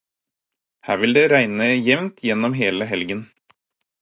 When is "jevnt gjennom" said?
1.89-2.57